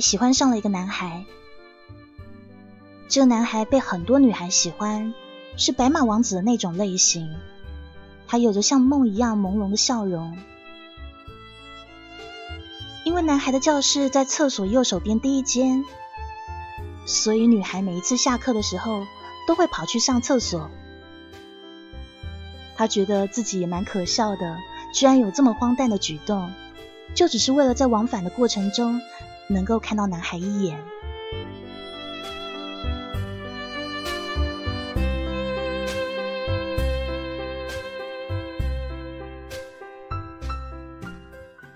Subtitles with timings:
[0.00, 1.24] 喜欢上了一个男孩。
[3.08, 5.14] 这个男孩被很多女孩喜欢，
[5.56, 7.34] 是白马王子的那种类型。
[8.26, 10.36] 他有着像梦一样朦胧的笑容。
[13.04, 15.84] 因为男孩的教室在厕所右手边第一间，
[17.06, 19.06] 所以女孩每一次下课的时候
[19.46, 20.68] 都会跑去上厕所。
[22.76, 24.58] 她觉得自己也蛮可笑的，
[24.92, 26.52] 居然有这么荒诞的举动。
[27.14, 29.00] 就只是为了在往返的过程中
[29.48, 30.78] 能够看到男孩一眼。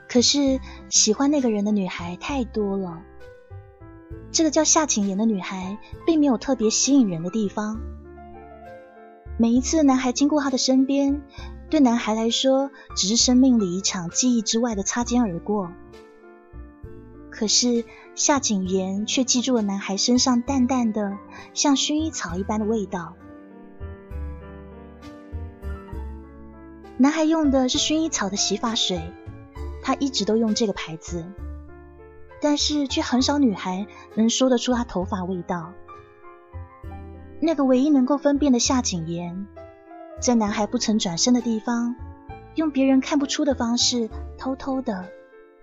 [0.09, 3.03] 可是喜欢那个人的女孩太多了，
[4.33, 7.81] 这个叫夏晴妍的女孩并没有特别吸引人的地方。
[9.39, 11.23] 每一次男孩经过她的身边。
[11.71, 15.71] 对男孩来说，只是生命里一场记忆之外的擦肩而过。
[17.41, 21.17] 可是夏景言却记住了男孩身上淡淡的
[21.55, 23.15] 像薰衣草一般的味道。
[26.99, 29.01] 男孩用的是薰衣草的洗发水，
[29.83, 31.25] 他一直都用这个牌子，
[32.43, 35.73] 但是却很少女孩能说得出他头发味道。
[37.41, 39.47] 那个唯一能够分辨的夏景言。
[40.21, 41.97] 在男孩不曾转身的地方，
[42.55, 45.09] 用别人看不出的方式，偷偷的、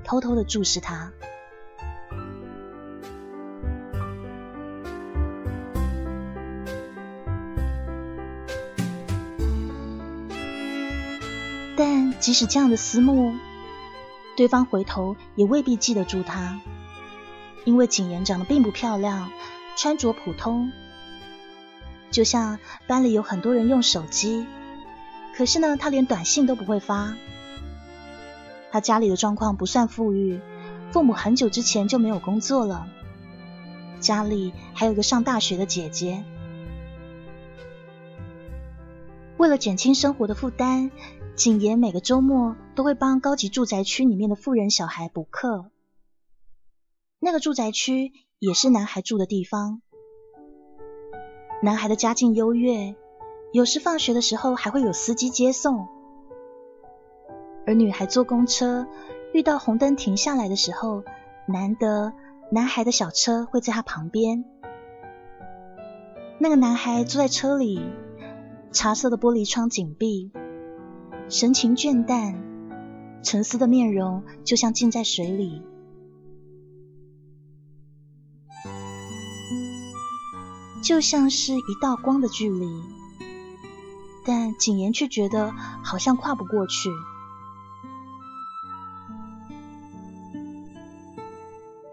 [0.04, 1.14] 偷偷的注视他。
[11.78, 13.36] 但即使这样的私慕，
[14.36, 16.60] 对方回头也未必记得住他，
[17.66, 19.30] 因为景言长得并不漂亮，
[19.78, 20.72] 穿着普通。
[22.10, 24.48] 就像班里有很多人用手机，
[25.36, 27.14] 可是呢，他连短信都不会发。
[28.72, 30.40] 他家里的状况不算富裕，
[30.92, 32.88] 父母很久之前就没有工作了，
[34.00, 36.24] 家里还有个上大学的姐姐。
[39.38, 40.90] 为了减轻生活的负担，
[41.38, 45.70] 景言每个周末都会帮高级住宅区里面的富人小孩补课。
[47.20, 49.84] 那个住宅区也是男孩住的地方。
[51.62, 52.96] 男孩的家境优越，
[53.54, 55.88] 有时放学的时候还会有司机接送。
[57.68, 58.88] 而女孩坐公车，
[59.32, 61.04] 遇到红灯停下来的时候，
[61.48, 62.14] 难得
[62.52, 64.44] 男孩的小车会在他旁边。
[66.40, 67.80] 那个男孩坐在车里，
[68.72, 70.32] 茶色的玻璃窗紧闭，
[71.30, 72.42] 神情倦淡，
[73.22, 75.62] 沉思的面容就像浸在水里。
[80.82, 82.66] 就像是一道光的距离，
[84.26, 85.52] 但景言却觉得
[85.84, 86.90] 好像跨不过去。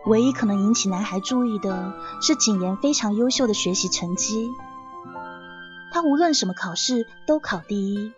[0.06, 4.48] 唯一可能引起男孩注意的是景言非常优秀的学习成绩，
[5.92, 8.12] 他无论什么考试都考第一。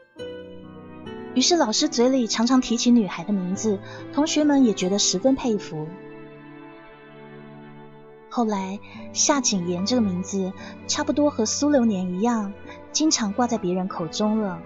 [1.37, 3.79] 于是老师嘴里常常提起女孩的名字，
[4.15, 5.87] 同学们也觉得十分佩服。
[8.31, 8.81] 后来，
[9.13, 10.55] 夏景言这个名字
[10.89, 12.55] 差不多和苏流年一样，
[12.91, 14.63] 经常挂在别人口中了。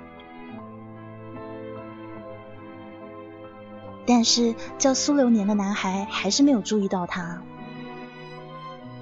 [4.06, 7.42] 但是叫苏流年的男孩还是没有注意到他。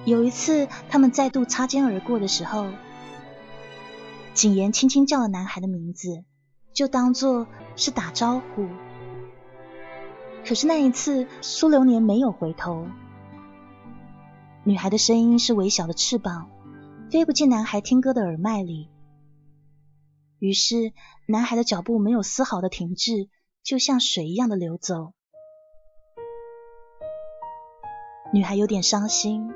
[0.05, 2.65] 有一次，他们再度擦肩而过的时候，
[4.33, 6.23] 景言轻轻叫了男孩的名字，
[6.73, 8.67] 就当做是打招呼。
[10.45, 12.87] 可是那一次，苏流年没有回头。
[14.63, 16.49] 女孩的声音是微小的翅膀，
[17.11, 18.89] 飞不进男孩听歌的耳麦里。
[20.39, 20.93] 于是，
[21.27, 23.29] 男孩的脚步没有丝毫的停滞，
[23.63, 25.13] 就像水一样的流走。
[28.31, 29.51] 女孩有点伤心，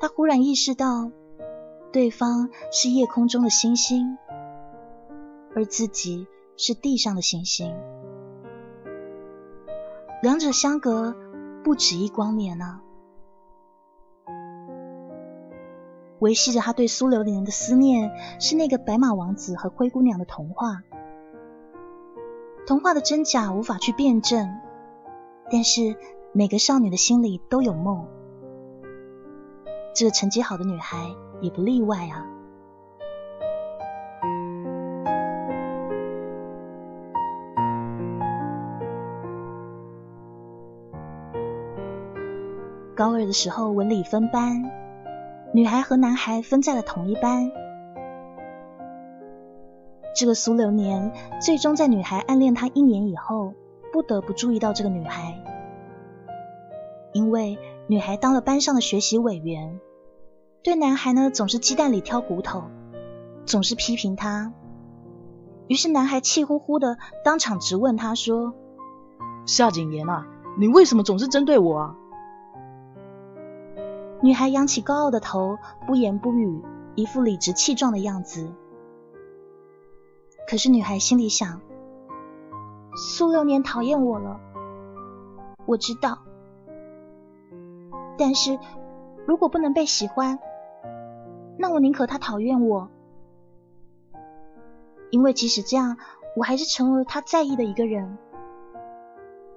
[0.00, 1.10] 她忽然意识到，
[1.92, 4.16] 对方是夜空中的星星，
[5.56, 6.26] 而自己
[6.58, 7.74] 是地上的行星，
[10.22, 11.16] 两者相隔
[11.64, 12.82] 不止一光年呢。
[16.18, 20.82] 维系着他对苏榴莲的思念是那个白马王子和灰姑娘的童话。
[22.66, 24.60] 童话的真假无法去辩证，
[25.50, 25.96] 但是
[26.32, 28.06] 每个少女的心里都有梦。
[29.94, 32.26] 这个成绩好的女孩也不例外啊。
[42.96, 44.64] 高二的时候，文理分班，
[45.52, 47.52] 女孩和男孩分在了同一班。
[50.14, 51.12] 这个苏流年
[51.42, 53.52] 最终在女孩暗恋他一年以后，
[53.92, 55.44] 不得不注意到这个女孩，
[57.12, 59.78] 因为女孩当了班上的学习委员，
[60.62, 62.64] 对男孩呢总是鸡蛋里挑骨头，
[63.44, 64.54] 总是批评他。
[65.68, 68.54] 于是男孩气呼呼的当场质问他说
[69.44, 70.26] ：“夏景言啊，
[70.58, 71.96] 你为什么总是针对我啊？”
[74.22, 76.62] 女孩扬起高傲的头，不言不语，
[76.94, 78.50] 一副理直气壮的样子。
[80.48, 81.60] 可是女孩心里想：
[82.96, 84.40] 苏六年讨厌我了，
[85.66, 86.18] 我知道。
[88.16, 88.58] 但是
[89.26, 90.38] 如果不能被喜欢，
[91.58, 92.88] 那我宁可他讨厌我，
[95.10, 95.98] 因为即使这样，
[96.36, 98.16] 我还是成为他在意的一个人，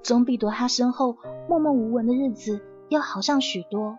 [0.04, 1.18] 总比躲他身后
[1.48, 3.98] 默默无闻的日子要好上许多。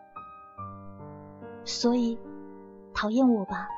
[1.71, 2.19] 所以，
[2.93, 3.69] 讨厌我吧。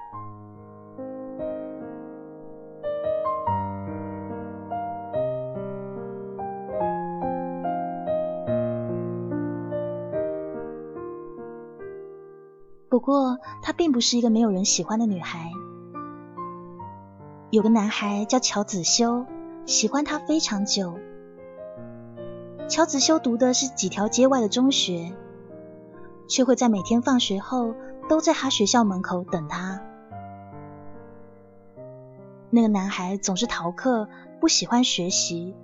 [12.89, 15.51] 不过，她并不是一个没有人喜欢的女孩。
[17.51, 19.27] 有个男孩叫乔子修，
[19.67, 20.99] 喜欢她非常久。
[22.69, 25.13] 乔子修读的是几条街外的中学。
[26.29, 27.75] 却会在每天放学后
[28.09, 29.83] 都在他学校门口等他。
[32.51, 34.09] 那个男孩总是逃课，
[34.41, 35.55] 不喜欢学习，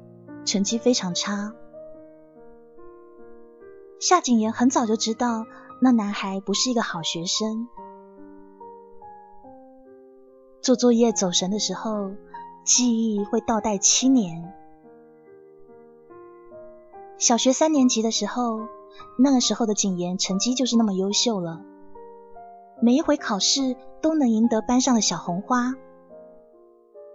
[0.45, 1.53] 成绩非常差。
[4.01, 5.47] 夏景言很早就知道
[5.81, 7.69] 那男孩不是一个好学生。
[10.63, 12.13] 做作业走神的时候，
[12.65, 14.53] 记忆会倒带七年。
[17.19, 18.67] 小学三年级的时候。
[19.19, 21.62] 那个时候的景言成绩就是那么优秀了，
[22.81, 25.75] 每一回考试都能赢得班上的小红花。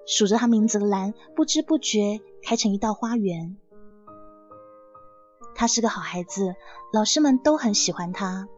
[0.06, 3.56] 数着他名字的栏，不知不觉开成一道花园。
[5.56, 6.56] 他是个好孩子，
[6.92, 8.50] 老师们都很喜欢他。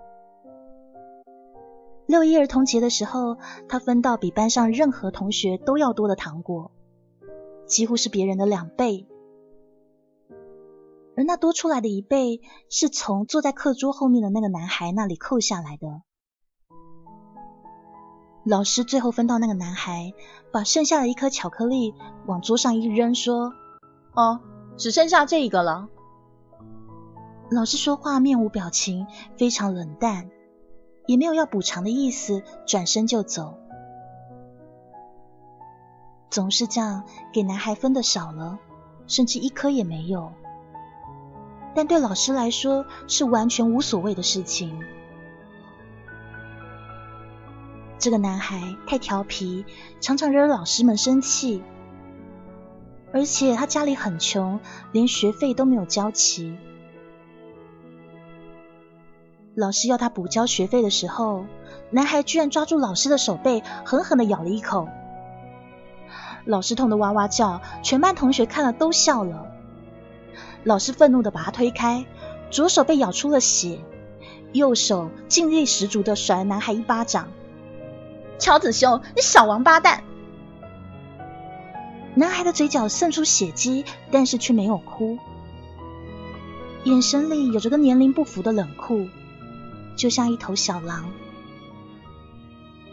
[2.08, 3.38] 六一儿童节的时候，
[3.68, 6.72] 他分到比班上任何同学都要多的糖果，
[7.68, 9.08] 几乎是别人的两倍。
[11.18, 16.02] 而那多出来的一倍，是从坐在课桌后面的那个男孩那里扣下来的。
[18.44, 20.14] 老师最后分到那个男孩，
[20.52, 21.96] 把剩下的一颗巧克力
[22.28, 23.54] 往桌上一扔，说
[24.14, 24.40] ：“哦，
[24.78, 25.90] 只剩下这一个了。”
[27.50, 29.08] 老师说话面无表情，
[29.38, 30.30] 非常冷淡，
[31.08, 33.58] 也没有要补偿的意思，转身就走。
[36.30, 37.04] 总是这样，
[37.34, 38.60] 给男孩分的少了，
[39.08, 40.32] 甚至一颗也没有。
[41.76, 44.82] 但对老师来说是完全无所谓的事情。
[48.00, 49.66] 这个男孩太调皮，
[50.00, 51.64] 常常惹老师们生气，
[53.12, 54.60] 而且他家里很穷，
[54.92, 56.58] 连学费都没有交齐。
[59.56, 61.46] 老师要他补交学费的时候，
[61.90, 64.88] 男孩居然抓住老师的手背，狠狠的咬了一口。
[66.46, 69.55] 老师痛得哇哇叫，全班同学看了都笑了。
[70.66, 72.06] 老师愤怒的把他推开，
[72.50, 73.80] 左手被咬出了血，
[74.52, 77.30] 右手劲力十足的甩了男孩一巴掌。
[78.40, 80.04] 乔子修，你小王八蛋！
[82.16, 85.20] 男孩的嘴角渗出血迹，但是却没有哭，
[86.84, 89.08] 眼神里有着跟年龄不符的冷酷，
[89.96, 91.12] 就像一头小狼。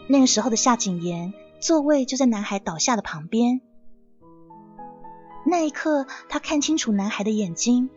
[0.07, 3.61] 那个时候的夏景言座位就在男孩倒下的旁边。
[5.45, 7.89] 那一刻，他看清楚男孩的眼睛。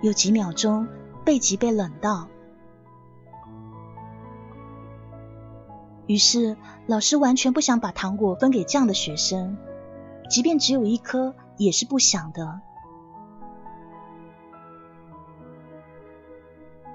[0.00, 0.86] 有几秒钟，
[1.24, 2.28] 背脊被冷到。
[6.06, 9.56] 于是，老师完全不想把糖果分给这样的学生，
[10.28, 12.60] 即便只有一颗，也是不想的。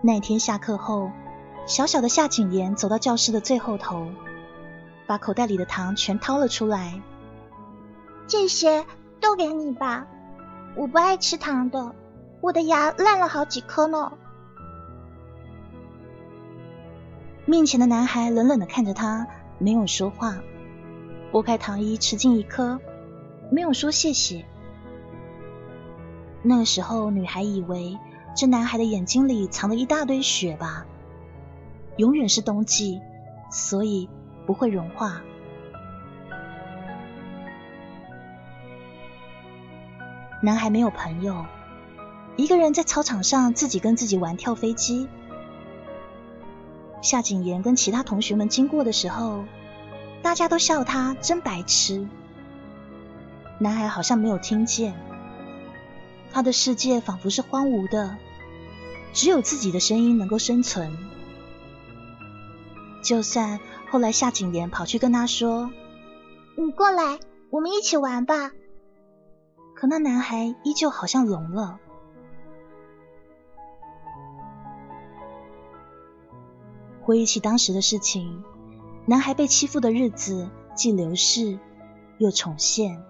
[0.02, 1.12] 那天下课后，
[1.66, 4.08] 小小的夏景言走到教室的最后头，
[5.08, 7.02] 把口袋里的糖全掏了出来。
[8.34, 8.84] 这些
[9.22, 10.08] 都给你吧，
[10.76, 11.94] 我不爱吃糖的，
[12.42, 14.12] 我的牙烂了好几颗呢。
[17.46, 19.28] 面前的男孩冷冷的看着他，
[19.60, 20.40] 没有说话，
[21.32, 22.80] 拨开糖衣吃进一颗，
[23.52, 24.44] 没有说谢谢。
[26.42, 28.00] 那个时候，女孩以为
[28.36, 30.88] 这男孩的眼睛里藏了一大堆雪吧，
[31.98, 33.00] 永远是冬季，
[33.52, 34.10] 所以
[34.48, 35.22] 不会融化。
[40.46, 41.46] 男孩没有朋友，
[42.36, 45.08] 一个人在操场上自己跟自己玩跳飞机。
[47.02, 49.46] 夏景言跟其他同学们经过的时候，
[50.22, 52.06] 大家都笑他真白痴。
[53.58, 54.94] 男孩好像没有听见，
[56.34, 58.18] 他的世界仿佛是荒芜的，
[59.14, 60.98] 只有自己的声音能够生存。
[63.02, 65.72] 就算后来夏景言跑去跟他说
[66.58, 67.18] ：“你过来，
[67.50, 68.52] 我们一起玩吧。”
[69.84, 71.78] 可那男孩依旧好像聋了。
[77.02, 78.46] 回忆起当时的事情，
[79.06, 81.60] 男孩被欺负的日子既流逝
[82.18, 83.04] 又重现。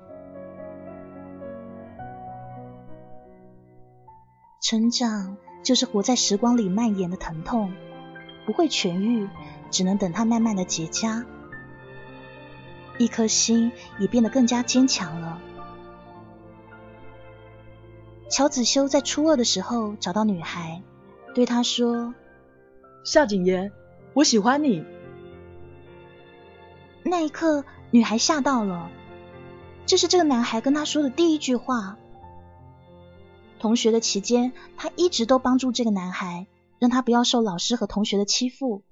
[4.60, 7.72] 成长就是活在时光里蔓延的疼痛，
[8.48, 9.30] 不会痊愈，
[9.70, 11.24] 只能等它慢慢的结痂。
[12.98, 15.40] 一颗心也变得更加坚强了。
[18.34, 20.82] 乔子修在初二的时候找到女孩，
[21.36, 22.16] 对她说
[23.06, 23.72] ：“夏景言，
[24.16, 24.84] 我喜欢你。”
[27.06, 28.90] 那一刻，女孩吓到了。
[29.86, 32.00] 这是这个男孩跟她说的第一句话。
[33.60, 36.48] 同学的期间，他一直都帮助这个男孩，
[36.80, 38.84] 让他不要受老师和同学的欺负。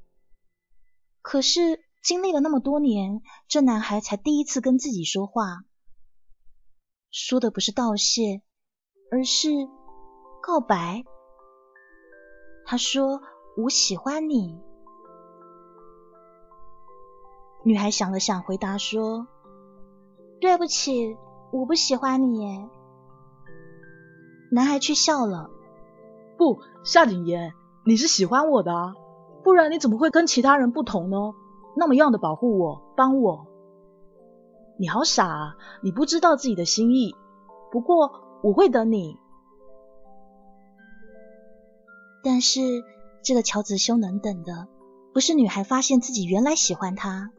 [1.24, 5.64] 可是经历了那么多年，这男孩才第一次跟自己说话，
[7.10, 8.44] 说的不是道谢。
[9.12, 9.50] 而是
[10.42, 11.04] 告白。
[12.66, 13.22] 他说
[13.62, 14.58] ：“我喜欢你。”
[17.64, 19.28] 女孩想了想，回答说
[20.40, 21.18] ：“对不起，
[21.52, 22.70] 我不喜欢你。”
[24.50, 25.50] 男孩却笑了
[26.40, 27.54] ：“不，夏景言，
[27.84, 28.96] 你是喜欢我的啊，
[29.44, 31.34] 不然你怎么会跟其他人不同呢？
[31.76, 33.46] 那么样的保护我，帮我。
[34.80, 37.14] 你好傻啊，你不知道自己的心意。
[37.74, 39.18] 不过。”我会等你，
[42.24, 42.60] 但是
[43.24, 44.68] 这个乔子修能等的，
[45.14, 47.32] 不是女孩发现自己原来喜欢他，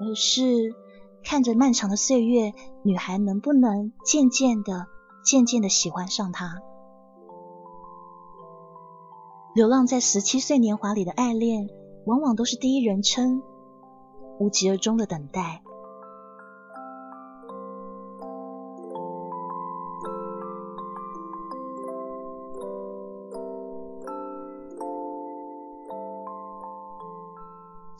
[0.00, 0.74] 而是
[1.22, 4.86] 看着漫长的岁月，女孩能不能渐渐的、
[5.24, 6.62] 渐渐的喜欢上他。
[9.54, 11.68] 流浪在十七岁年华里的爱恋，
[12.06, 13.42] 往往都是第一人称，
[14.38, 15.62] 无疾而终的等待。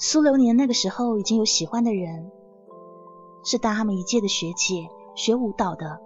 [0.04, 2.32] 苏流年那个时候已经有喜欢的人，
[3.44, 6.00] 是大他们一届的学姐，学舞蹈的。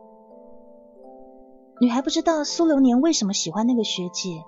[1.81, 4.45] 女孩不知道苏流年为什么喜欢那个学姐，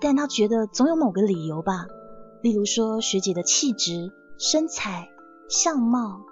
[0.00, 1.84] 但她觉得总有某个理由吧，
[2.42, 5.06] 例如说学姐的气质、身材、
[5.50, 6.22] 相貌。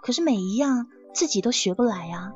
[0.00, 2.30] 可是每一样自己都学不来啊。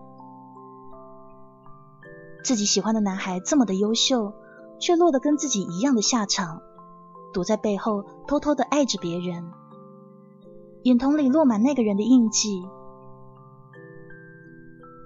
[2.42, 4.32] 自己喜欢的男孩这么的优秀，
[4.80, 6.60] 却落得跟自己一样的下场。
[7.32, 9.50] 躲在背后偷偷的爱着别人，
[10.82, 12.62] 眼瞳里落满那个人的印记。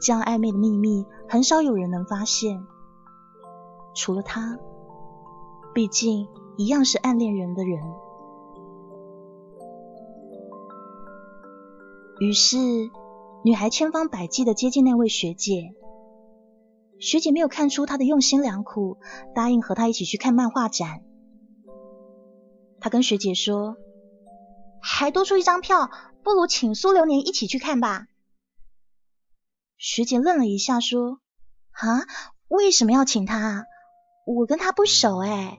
[0.00, 2.66] 这样暧昧的秘密，很少有人能发现，
[3.94, 4.58] 除了他。
[5.74, 7.80] 毕竟一样是暗恋人的人。
[12.18, 12.56] 于是，
[13.42, 15.74] 女孩千方百计的接近那位学姐。
[16.98, 18.96] 学姐没有看出她的用心良苦，
[19.34, 21.02] 答应和她一起去看漫画展。
[22.80, 23.76] 他跟学姐说
[24.82, 25.90] ：“还多出一张票，
[26.22, 28.06] 不如请苏流年一起去看吧。”
[29.78, 31.20] 学姐愣了一下，说
[31.72, 32.06] ：“啊，
[32.48, 33.66] 为什么要请他？
[34.26, 35.58] 我跟他不熟哎。”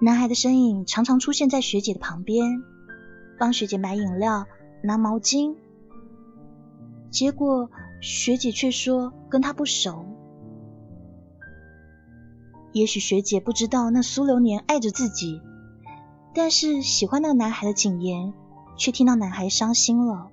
[0.00, 2.62] 男孩的身影常常出现在学姐的旁边，
[3.38, 4.46] 帮学姐买饮料、
[4.82, 5.56] 拿毛巾。
[7.10, 7.70] 结果
[8.02, 10.04] 学姐却说跟他不熟。
[12.74, 15.40] 也许学姐不知道那苏流年爱着自己，
[16.34, 18.34] 但是喜欢那个男孩的景言，
[18.76, 20.32] 却听到男孩伤心了。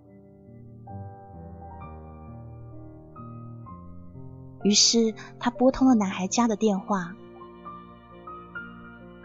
[4.64, 7.14] 于是他拨通了男孩家的电话：“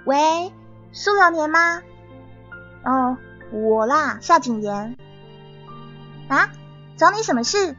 [0.05, 0.53] 喂，
[0.93, 1.81] 苏流年吗？
[2.85, 3.17] 哦，
[3.51, 4.99] 我啦，夏景言。
[6.29, 6.51] 啊，
[6.97, 7.77] 找你什么事？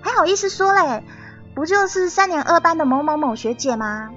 [0.00, 1.04] 还好意思说嘞？”
[1.60, 4.10] 不就是三年二班的某某某学姐吗？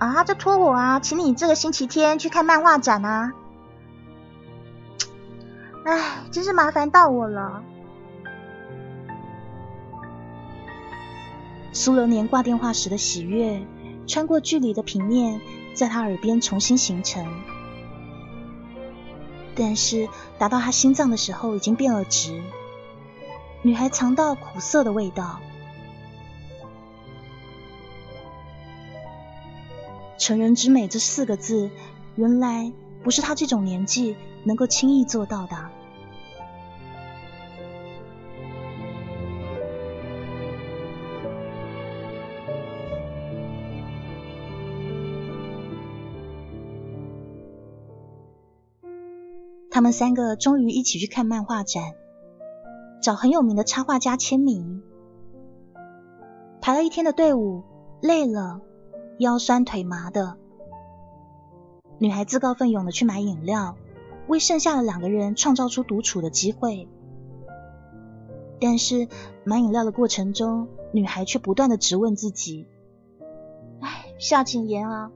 [0.00, 3.32] 啊，就托我啊，请你这个星期天去看漫画展啊。
[5.84, 7.62] 哎，真是麻烦到我了。
[11.72, 13.64] 苏流年挂电话时的喜悦，
[14.08, 15.40] 穿过距离的平面，
[15.72, 17.24] 在他耳边重新形成。
[19.54, 22.42] 但是打到他心脏的时候，已经变了质。
[23.62, 25.38] 女孩尝到苦涩的味道。
[30.26, 31.70] 成人之美这四个字，
[32.16, 32.72] 原来
[33.04, 35.70] 不是他这种年纪能够轻易做到的。
[49.70, 51.94] 他们三个终于一起去看漫画展，
[53.00, 54.82] 找很有名的插画家签名。
[56.60, 57.62] 排了一天的队伍，
[58.02, 58.60] 累了，
[59.18, 60.36] 腰酸腿麻的。
[61.98, 63.76] 女孩自告奋勇的去买饮料，
[64.26, 66.88] 为剩下的两个人创造出独处的机会。
[68.60, 69.08] 但是
[69.44, 72.66] 买饮料的过程中，女孩却不断的质问自己
[73.80, 75.10] ：“哎，夏景言啊，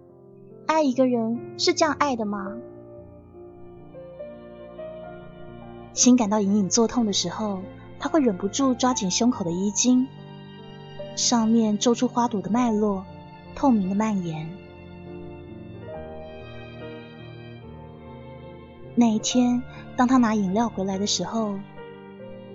[0.67, 2.57] 爱一个人是这样爱的吗？”
[5.93, 7.61] 心感到隐隐作痛的时候，
[7.99, 10.07] 他会忍不住抓紧胸口的衣襟，
[11.17, 13.05] 上面皱出花朵的脉络，
[13.61, 14.49] 透明的蔓延。
[18.95, 19.63] 那一天，
[19.99, 21.59] 当他拿饮料回来的时候，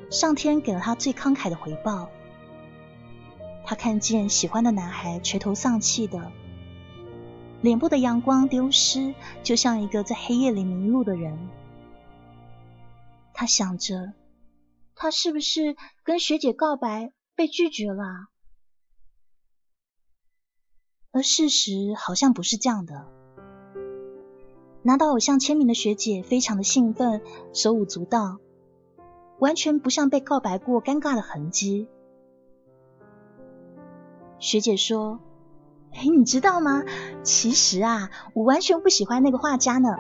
[0.09, 2.09] 上天给了他最慷慨的回报。
[3.63, 6.31] 他看见喜欢的男孩垂头丧气的，
[7.62, 11.38] 脸部的阳光丢失，就像一个在黑夜里迷路的人。
[13.31, 14.13] 他想着，
[14.95, 18.29] 他是不是跟学姐告白被拒绝了？
[21.15, 23.05] 而事实好像不是这样的。
[24.82, 27.21] 拿到偶像签名的学姐非常的兴奋，
[27.54, 28.39] 手舞足蹈，
[29.39, 31.88] 完全不像被告白过尴尬的痕迹。
[34.39, 35.21] 学姐说
[35.95, 36.84] ：“哎，你知道吗？
[37.23, 39.95] 其实啊，我完全不喜欢那个画家呢。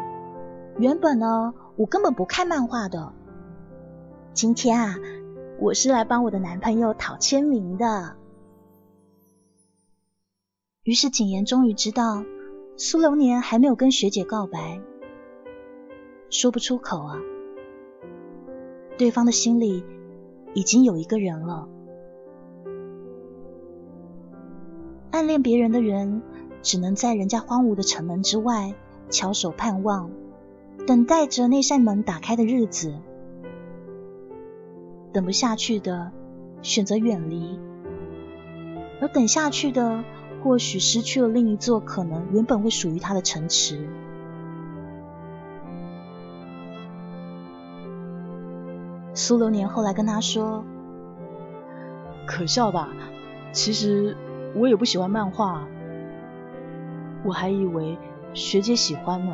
[0.77, 3.13] 原本呢，我根本不看漫画的。”
[4.35, 4.97] 今天啊，
[5.61, 8.17] 我是来帮我的男朋友讨签名的。
[10.85, 12.23] 于是景言终于知道，
[12.77, 14.79] 苏流年还没有跟学姐告白，
[16.29, 17.17] 说不出口啊。
[18.95, 19.83] 对方的心里
[20.53, 21.67] 已经有一个人了。
[25.09, 26.21] 暗恋别人的人，
[26.61, 28.75] 只能在人家荒芜的城门之外
[29.09, 30.11] 翘首盼望，
[30.85, 32.93] 等待着那扇门打开的日子。
[35.11, 36.11] 等不下去的，
[36.61, 37.57] 选择远离；
[39.01, 40.03] 而等下去的，
[40.45, 43.89] 或许失去了另一座可能原本会属于他的城池。
[49.15, 50.63] 苏流年后来跟他说
[52.27, 52.89] ：“可笑吧？
[53.53, 54.15] 其实
[54.53, 55.65] 我也不喜欢漫画，
[57.23, 57.97] 我还以为
[58.35, 59.33] 学姐喜欢呢。”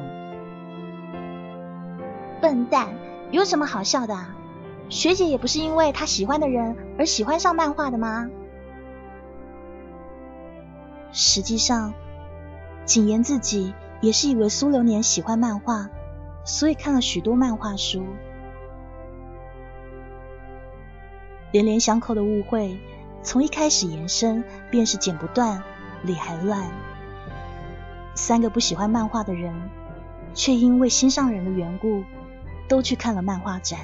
[2.41, 2.87] 笨蛋，
[3.31, 4.13] 有什么好笑的？
[4.15, 4.33] 啊？
[4.87, 8.29] 学姐也不是因为她喜欢的人而喜欢上漫画的吗？
[11.11, 11.93] 实际上，
[12.85, 15.89] 景言自己也是以为苏流年喜欢漫画，
[16.45, 18.05] 所以看了许多漫画书。
[21.51, 22.79] 连连相扣的误会，
[23.21, 25.61] 从一开始延伸，便是剪不断，
[26.03, 26.63] 理还乱。
[28.15, 29.53] 三个不喜欢漫画的人，
[30.33, 32.05] 却因为心上人的缘故，
[32.69, 33.79] 都去看了漫画展。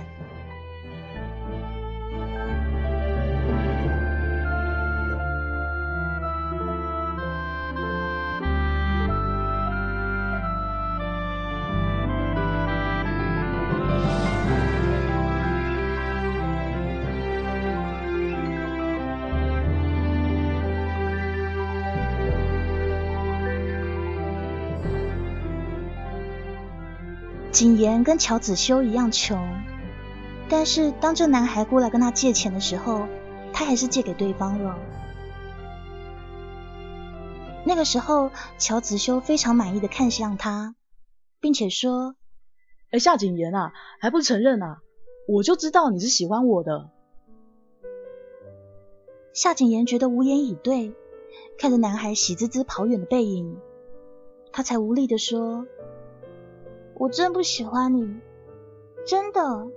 [27.57, 29.35] 景言跟乔子修一样穷，
[30.47, 33.07] 但是当这男孩过来跟他借钱的时候，
[33.51, 34.77] 他还是借给对方了。
[37.65, 40.75] 那个时候，乔子修非常满意的看向他，
[41.39, 42.15] 并且说
[42.93, 44.77] ：“哎，夏景言啊，还不承认啊？
[45.27, 46.91] 我就知道你是喜欢我的。”
[49.33, 50.93] 夏景言觉得无言以对，
[51.57, 53.57] 看着男孩喜滋滋跑远的背影，
[54.51, 55.65] 他才无力的说。
[56.99, 58.19] 我真不喜欢你，
[59.05, 59.69] 真的，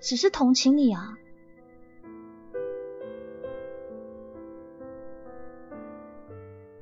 [0.00, 1.18] 只是同情你啊。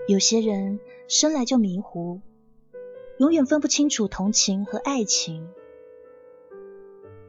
[0.07, 2.21] 有些人生来就迷糊，
[3.17, 5.49] 永远分不清楚同情和爱情。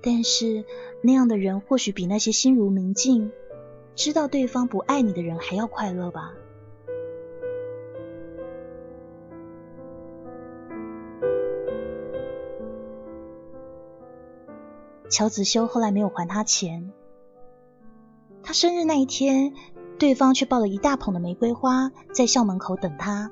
[0.02, 0.66] 但是
[1.02, 3.32] 那样的人或许比那些心如明镜、
[3.96, 6.34] 知道对方不爱你的人还要快乐吧。
[15.12, 16.92] 乔子修后来没有还他钱，
[18.42, 19.54] 他生日那一天。
[20.00, 23.32] 对方却抱了一大捧的玫瑰花在校门口等他。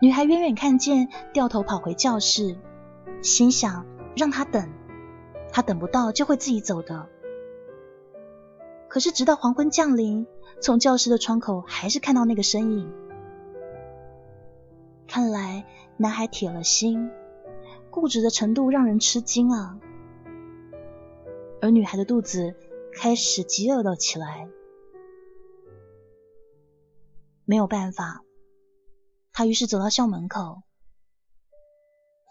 [0.00, 2.56] 女孩远远看见，掉头跑回教室，
[3.20, 3.84] 心想
[4.16, 4.70] 让他等，
[5.52, 7.08] 他等不到就会自己走的。
[8.88, 10.26] 可是直到黄昏降临，
[10.62, 12.90] 从教室的窗口还是看到那个身影。
[15.06, 15.66] 看来
[15.98, 17.10] 男孩铁了心，
[17.90, 19.78] 固执的程度让人吃惊啊！
[21.60, 22.54] 而女孩的肚子
[22.94, 24.48] 开始饥饿了起来。
[27.44, 28.22] 没有办法，
[29.32, 30.62] 他于是走到校门口。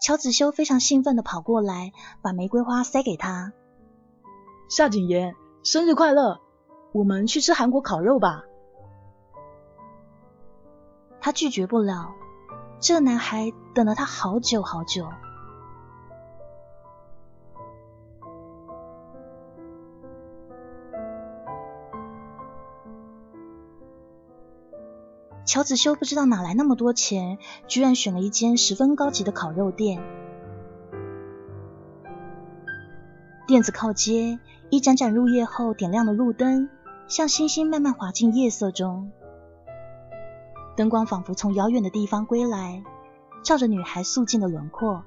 [0.02, 1.92] 乔子修非常兴奋的跑过来，
[2.22, 3.52] 把玫瑰花塞给他。
[4.70, 6.40] 夏景言，生日快乐！
[6.92, 8.44] 我们去吃韩国烤肉吧。
[11.20, 12.14] 他拒绝不了，
[12.80, 15.06] 这个男孩等了他好久好久。
[25.44, 30.00] 乔子修不知道哪来那么多钱，居然选了一间十分高级的烤肉店。
[33.48, 36.68] 店子靠街，一盏盏入夜后点亮的路灯，
[37.08, 39.10] 像星星慢慢滑进夜色中。
[40.76, 42.84] 灯光仿佛从遥远的地方归来，
[43.42, 45.02] 照着女孩素净的轮廓。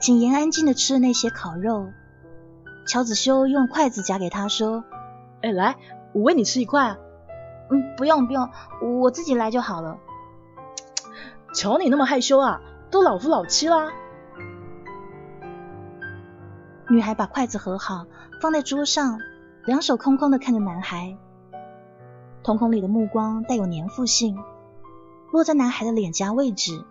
[0.00, 1.92] 景言安静的吃了那些烤肉，
[2.88, 4.82] 乔子修用筷子夹给他说
[5.40, 5.76] ：“哎，来，
[6.14, 6.96] 我喂你吃一块。”
[7.70, 8.50] 嗯，不用不用，
[9.00, 9.98] 我自己来就好了。
[11.54, 13.90] 瞧你那么害羞啊，都老夫老妻啦。
[16.88, 18.06] 女孩把筷子合好，
[18.40, 19.18] 放在桌上，
[19.64, 21.16] 两手空空的看着男孩，
[22.42, 24.36] 瞳孔里的目光带有粘附性，
[25.32, 26.84] 落在男孩的脸颊位置。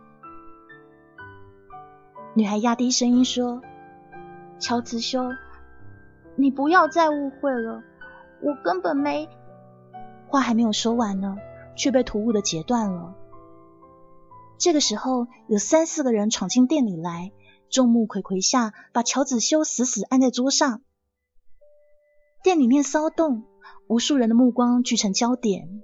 [2.34, 3.62] 女孩压低声音说
[4.60, 5.32] ：“乔子修，
[6.36, 7.84] 你不要再误会了，
[8.42, 9.28] 我根本没……”
[10.30, 11.36] 话还没有说完呢，
[11.76, 13.16] 却被突兀的截断了。
[14.58, 17.32] 这个时候，有三四个人闯进店里来，
[17.70, 20.82] 众目睽睽下把乔子修死死按在桌上。
[22.44, 23.44] 店里面骚动，
[23.88, 25.82] 无数人的目光聚成焦点。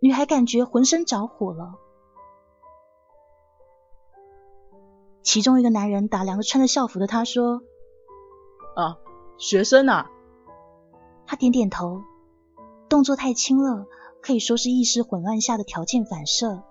[0.00, 1.74] 女孩感觉浑身着火了。
[5.22, 7.62] 其中一个男人打量着穿着校服的他，说
[8.76, 8.98] ：“啊，
[9.36, 10.10] 学生啊。”
[11.26, 12.02] 他点点头。
[12.94, 13.88] 动作太轻了，
[14.22, 16.62] 可以说是意识混乱下的条件反射。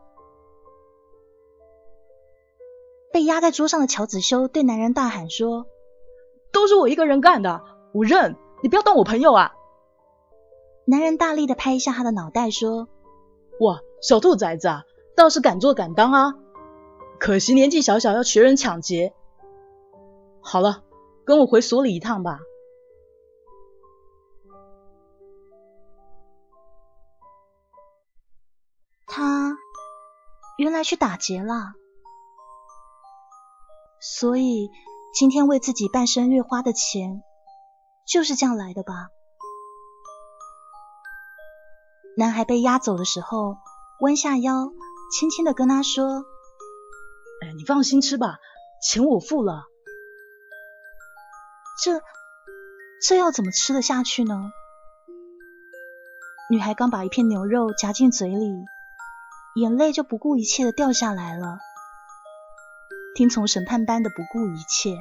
[3.11, 5.65] 被压在桌上的乔子修对男人大喊说
[6.53, 7.61] ：“都是我一个人干的，
[7.93, 8.37] 我认！
[8.61, 9.51] 你不要当我朋友啊！”
[10.87, 12.87] 男人大力的拍一下他的脑袋说
[13.59, 14.83] ：“哇，小兔崽子啊，
[15.17, 16.35] 倒是敢做敢当啊！
[17.19, 19.13] 可惜年纪小小要学人抢劫。
[20.39, 20.83] 好了，
[21.25, 22.39] 跟我回所里一趟吧。”
[30.83, 31.73] 去打劫了，
[33.99, 34.69] 所以
[35.13, 37.23] 今天为自己办生日花的钱
[38.05, 39.09] 就是这样来的吧？
[42.17, 43.57] 男孩被押走的时候，
[44.01, 44.71] 弯下腰，
[45.17, 46.25] 轻轻的跟他说
[47.41, 48.37] ：“哎，你放心吃吧，
[48.81, 49.63] 钱我付了。”
[51.83, 52.01] 这
[53.01, 54.51] 这要怎么吃得下去呢？
[56.51, 58.65] 女孩刚把一片牛肉夹进嘴里。
[59.55, 61.59] 眼泪就不顾一切的掉下来了，
[63.13, 64.99] 听从审判般的不顾一切。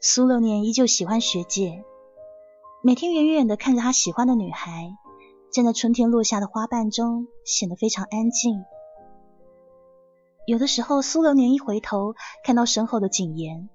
[0.00, 1.84] 苏六年依旧喜欢学姐。
[2.84, 4.96] 每天远远的看着他喜欢的女孩，
[5.52, 8.64] 站在春天落下的花瓣中，显得非常安静。
[10.48, 13.68] 有的时候，苏流年一回头，看到身后的景言，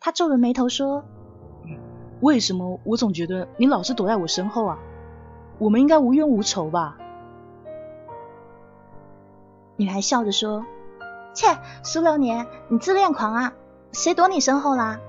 [0.00, 1.02] 他皱着眉头说
[2.20, 4.78] ：“为什么我总觉得你老是躲在我身后啊？
[5.58, 6.98] 我们应该无冤无仇吧？”
[9.76, 10.66] 女孩笑着说
[11.32, 11.46] ：“切，
[11.82, 13.54] 苏流年，你自恋狂啊！
[13.92, 15.00] 谁躲你身后啦？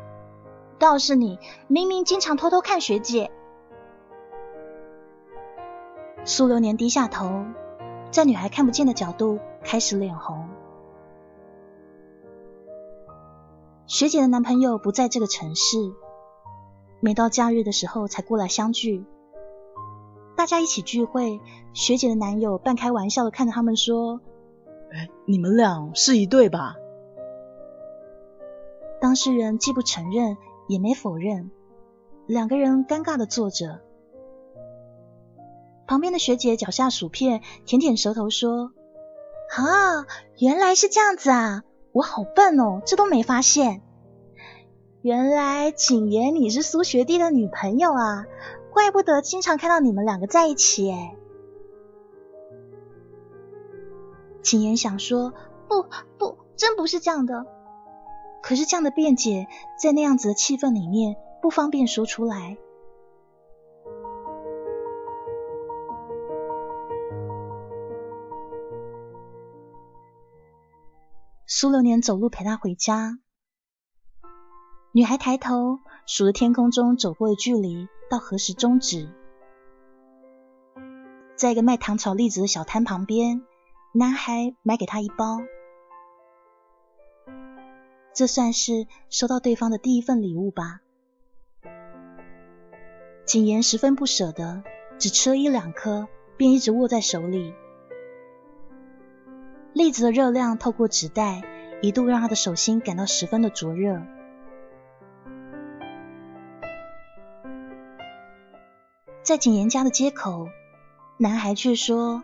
[0.80, 1.38] 倒是你，
[1.68, 3.30] 明明经常偷偷看学姐。
[6.24, 7.44] 苏流年低下头，
[8.12, 10.48] 在女孩看不见的角度开始脸红。
[13.88, 15.78] 学姐的男朋友不在这个城市，
[17.02, 19.04] 每到假日的时候才过来相聚。
[20.38, 21.42] 大家一起聚会，
[21.74, 24.22] 学姐的男友半开玩笑的看着他们说
[24.94, 26.76] ：“哎，你们俩是一对吧？”
[29.02, 30.38] 当事人既不承认，
[30.69, 31.51] 也没否认，
[32.27, 33.82] 两个人尴尬的坐着。
[35.88, 38.71] 旁边的学姐嚼下薯片，舔舔舌头说
[39.58, 40.05] ：“啊，
[40.38, 43.82] 原来是这样子啊，我好笨哦，这都没发现。
[45.01, 48.25] 原来景言你是苏学弟的女朋友啊。”
[48.71, 51.15] 怪不得经常看到你们两个在一起哎。
[54.43, 55.34] 景言想说
[55.67, 55.88] 不
[56.19, 57.47] 不，真不是这样的。
[58.41, 59.47] 可是这样的辩解，
[59.82, 62.58] 在那样子的气氛里面，不方便说出来。
[71.45, 73.19] 苏六年走路陪他回家，
[74.91, 77.88] 女孩抬头数着天空中走过的距离。
[78.10, 79.08] 到何时终止？
[81.36, 83.43] 在一个卖糖炒栗子的小摊旁边，
[83.93, 85.38] 男孩买给她一包，
[88.13, 90.82] 这算是收到对方的第一份礼物吧。
[93.26, 94.63] 景言十分不舍得，
[94.98, 97.54] 只吃了一两颗，便一直握在手里。
[99.74, 101.43] 栗子的热量透过纸袋，
[101.82, 104.02] 一度让他的手心感到十分的灼热。
[109.22, 110.48] 在景言家的街口，
[111.17, 112.24] 男孩却说：“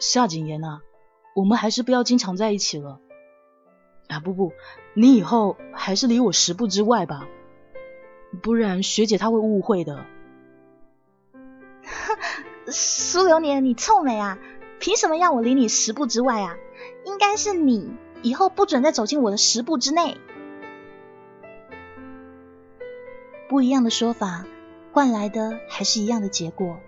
[0.00, 0.80] 夏景言啊，
[1.36, 3.00] 我们还是不要经常在一起了。
[4.10, 4.52] 啊，不不，
[4.92, 7.26] 你以后还是离我十步之外吧，
[8.42, 10.04] 不然学姐她会误会的。
[12.66, 14.38] ”苏流年，你臭美啊！
[14.78, 16.56] 凭什么让我离你十步之外啊？
[17.04, 17.92] 应该是你
[18.22, 20.18] 以后不准再走进我的十步之内。
[23.48, 24.44] 不一样的说法。
[24.92, 26.80] 换来的还是一样的结果。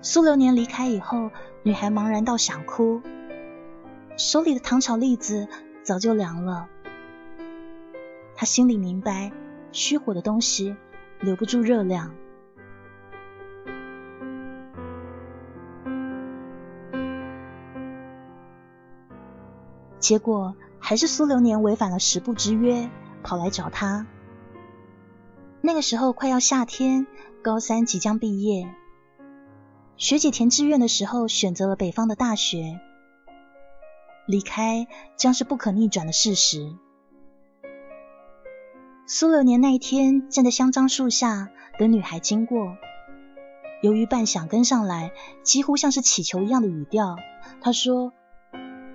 [0.00, 1.32] 苏流年离开以后，
[1.64, 3.02] 女孩茫然到想哭，
[4.16, 5.48] 手里的糖炒栗子
[5.82, 6.68] 早就凉了。
[8.36, 9.32] 他心里明白，
[9.72, 10.76] 虚火的东西
[11.20, 12.14] 留不住热量。
[19.98, 22.90] 结果还是苏流年违反了十步之约，
[23.22, 24.06] 跑来找他。
[25.60, 27.06] 那个时候快要夏天，
[27.42, 28.68] 高三即将毕业。
[29.96, 32.80] 学姐填志愿的时候选择了北方的大学，
[34.26, 36.74] 离开将是不可逆转的事实。
[39.06, 42.76] 苏六年那一天站在香樟树下等女孩经过，
[43.82, 47.16] 由于半晌跟上来，几乎像是乞求一样的语调，
[47.60, 48.14] 他说：“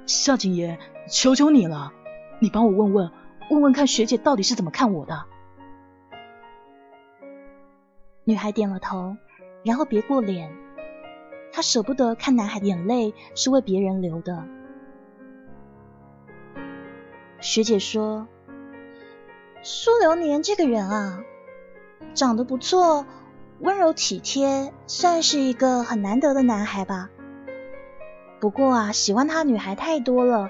[0.07, 1.93] 夏景言，求求你了，
[2.39, 3.11] 你帮我问问，
[3.51, 5.25] 问问看学姐到底是怎么看我的。”
[8.25, 9.15] 女孩点了头，
[9.63, 10.51] 然后别过脸。
[11.51, 14.43] 她舍不得看男孩的眼泪是为别人流的。
[17.41, 18.27] 学姐说
[19.63, 21.23] ：“苏流年这个人啊，
[22.13, 23.05] 长得不错，
[23.59, 27.09] 温柔体贴，算是一个很难得的男孩吧。
[28.41, 30.49] 不过啊，喜欢他女孩太多了，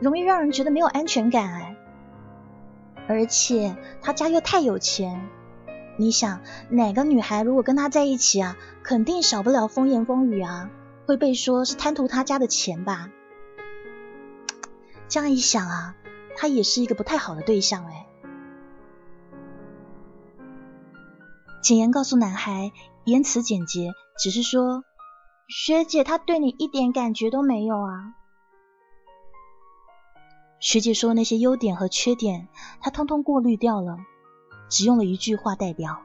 [0.00, 1.76] 容易让人觉得没有安全感哎。
[3.06, 5.28] 而且他家又太有钱。”
[5.96, 10.68] 你想哪个女孩如果跟他在一起啊，肯定少不了风言风语啊，
[11.06, 13.10] 会被说是贪图他家的钱吧？
[15.06, 15.94] 这样一想啊，
[16.36, 18.06] 他也是一个不太好的对象哎。
[21.62, 22.72] 简言告诉男孩，
[23.04, 24.84] 言辞简洁，只是说
[25.48, 28.14] 学姐她对你一点感觉都没有啊。
[30.60, 32.48] 学姐说那些优点和缺点，
[32.80, 33.98] 他通通过滤掉了。
[34.70, 36.00] 只用了一句话代表。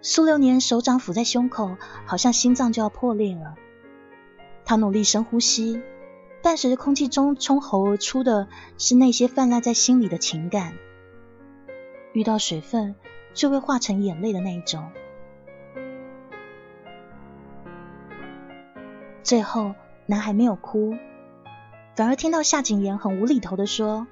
[0.00, 3.56] 苏流年手掌抚在胸口，好像心脏就要破裂了。
[4.64, 5.82] 他努力深呼吸，
[6.46, 8.46] 伴随着空气中冲喉而出的
[8.78, 10.74] 是那些泛滥在心里的情感，
[12.12, 12.94] 遇到水分
[13.34, 14.92] 就会化成眼泪的那一种。
[19.24, 19.74] 最后，
[20.06, 20.94] 男孩没有哭，
[21.96, 24.06] 反而听到夏景言很无厘头的说。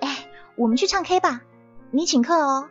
[0.00, 1.42] 哎我们去唱 K 吧，
[1.92, 2.70] 你请客哦。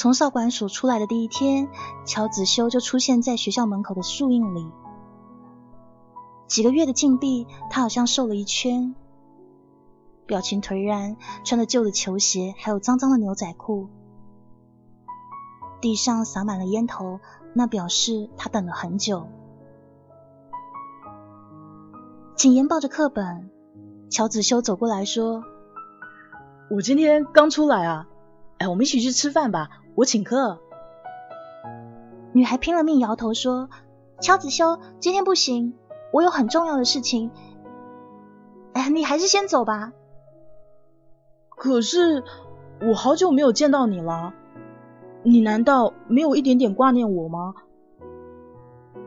[0.00, 1.68] 从少管所出来的第一天，
[2.06, 4.66] 乔子修就出现在学校门口的树荫里。
[6.46, 8.94] 几个月的禁闭，他好像瘦了一圈，
[10.24, 13.90] 表情颓然，穿着旧的球鞋，还有脏脏的牛仔裤。
[15.82, 17.20] 地上洒满了烟头，
[17.52, 19.28] 那表示他等了很久。
[22.36, 23.50] 景言抱着课本，
[24.08, 25.44] 乔子修走过来说
[26.72, 28.08] ：“我今天刚出来啊，
[28.56, 30.58] 哎，我们一起去吃饭吧，我请客。”
[32.32, 33.68] 女孩拼了命摇头说
[34.20, 35.74] ：“乔子修，今天不行，
[36.10, 37.30] 我有很重要的事情。
[38.72, 39.92] 哎，你还是先走吧。”
[41.54, 42.24] 可是
[42.80, 44.32] 我好久没有见到你了，
[45.22, 47.54] 你难道没有一点点挂念我吗？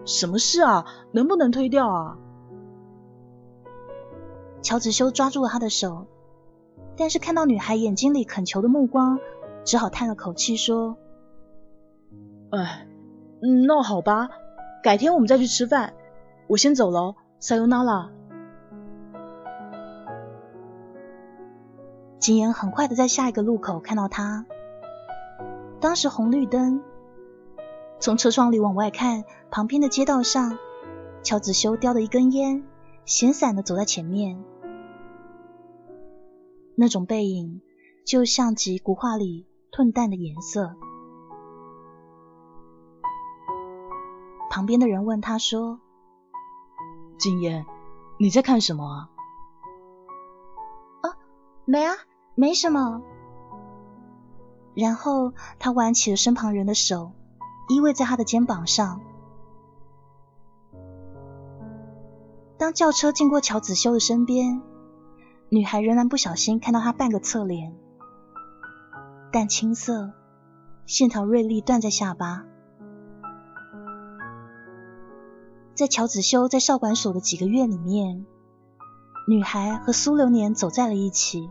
[0.06, 0.86] 什么事啊？
[1.12, 2.18] 能不能推掉啊？
[4.62, 6.06] 乔子修抓住了他的手，
[6.96, 9.18] 但是看到女孩眼睛里恳求的目光，
[9.66, 10.98] 只好叹了口气说
[12.52, 12.88] ：“哎，
[13.68, 14.30] 那好吧，
[14.84, 15.94] 改天我们再去吃饭。
[16.48, 18.12] 我先走了，撒尤那拉。”
[22.20, 24.46] 景言很快的在下一个路口看到他，
[25.82, 26.82] 当时红绿灯，
[28.00, 30.58] 从车窗里往外看，旁边的街道上，
[31.22, 32.64] 乔子修叼着一根烟，
[33.06, 34.42] 闲散的走在前面。
[36.76, 37.62] 那种背影，
[38.06, 40.76] 就像极古画里褪淡的颜色。
[44.50, 45.80] 旁边的人问他说
[47.18, 47.66] ：“景言，
[48.20, 49.10] 你在看什么啊
[51.02, 51.18] ？”“啊，
[51.66, 51.96] 没啊，
[52.36, 53.02] 没什么。”
[54.76, 57.12] 然后他挽起了身旁人的手，
[57.70, 59.02] 依偎在他的肩膀上。
[62.58, 64.62] 当轿车经过乔子修的身边。
[65.50, 67.78] 女孩仍然不小心看到他半个侧脸，
[69.34, 70.12] 淡青色，
[70.86, 72.46] 线条锐利，断在下巴。
[75.74, 78.28] 在乔子修在少管所的几个月里面，
[79.28, 81.50] 女孩和苏流年走在了一起，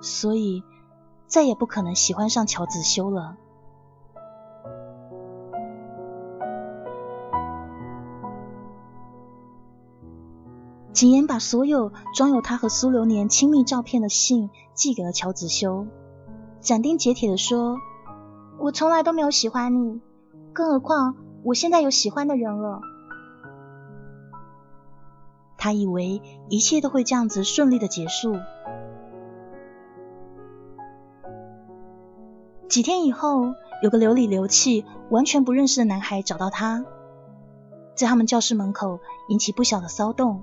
[0.00, 0.64] 所以
[1.26, 3.36] 再也不可能喜欢上乔子修了。
[10.92, 15.86] 景言把所有装有他和苏流年亲密照片的信寄给了乔子修，
[16.60, 17.78] 斩钉截铁的说
[18.58, 20.00] ：“我从来都没有喜欢你，
[20.52, 22.80] 更何况我现在有喜欢的人了。”
[25.56, 28.34] 他以为一切都会这样子顺利的结束。
[32.68, 36.84] 几天以后，有个流里流气、完全不认识的男孩找到他，
[37.94, 38.98] 在他们教室门口
[39.28, 40.42] 引起不小的骚动。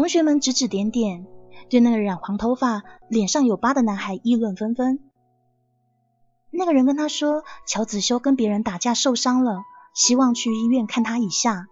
[0.00, 1.26] 同学们指指点点，
[1.68, 4.98] 对那个染黄头发、脸上有疤的男孩议论纷纷。
[6.48, 9.60] 那个人跟他说，乔子修跟别人打架受伤了，
[9.92, 11.66] 希望去医院看他一下。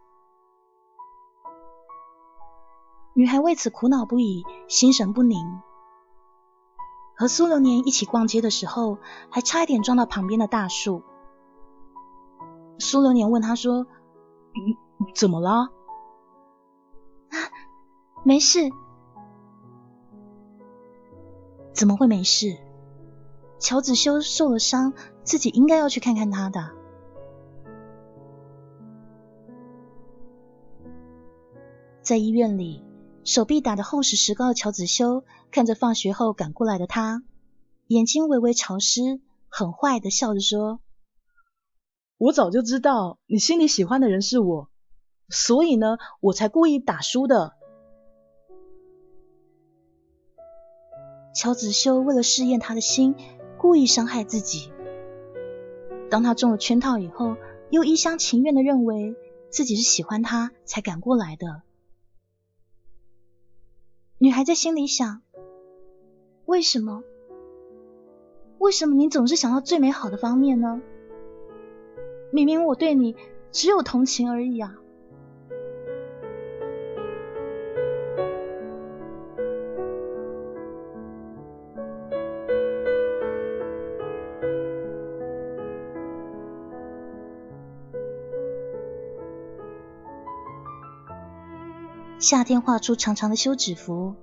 [3.15, 5.39] 女孩为此苦恼不已，心神不宁。
[7.17, 8.99] 和苏流年一起逛街的时候，
[9.31, 11.03] 还差一点撞到旁边的大树。
[12.79, 13.87] 苏流年问他说
[15.17, 15.71] ：“怎么了？”
[18.25, 18.71] 没事，
[21.73, 22.59] 怎么会没事？
[23.59, 24.93] 乔子修受了伤，
[25.25, 26.71] 自己应该要去看看他的。
[32.03, 32.85] 在医院里，
[33.25, 37.23] 手臂打得厚实石膏的乔子修看着放学后赶过来的他，
[37.87, 40.81] 眼睛微微潮湿，很坏的笑着说
[42.19, 44.71] ：“我早就知道你心里喜欢的人是我，
[45.29, 47.55] 所以呢，我才故意打输的。”
[51.39, 53.15] 乔子修为了试验他的心，
[53.59, 54.73] 故意伤害自己。
[56.11, 57.37] 当他中了圈套以后，
[57.71, 59.15] 又一厢情愿的认为
[59.49, 61.63] 自己是喜欢他才赶过来的。
[64.19, 65.23] 女孩在心里想：
[66.45, 67.05] 为什么？
[68.59, 70.83] 为什么你总是想到最美好的方面呢？
[72.33, 73.15] 明明我对你
[73.53, 74.77] 只有同情而已啊！
[92.29, 94.15] 夏天画出长长的休止符，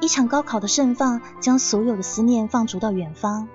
[0.00, 3.48] 一场高考的盛放将所有的思念放逐到远方。